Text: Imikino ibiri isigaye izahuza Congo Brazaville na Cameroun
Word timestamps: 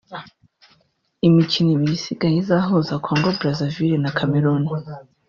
Imikino 1.27 1.69
ibiri 1.75 1.93
isigaye 1.99 2.35
izahuza 2.39 2.93
Congo 3.05 3.27
Brazaville 3.37 3.97
na 4.03 4.11
Cameroun 4.17 4.63